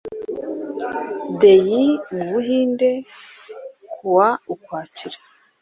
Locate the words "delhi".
1.39-1.83